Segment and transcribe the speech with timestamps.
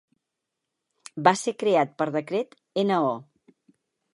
[1.27, 2.59] Va ser creat per decret
[2.93, 2.99] No.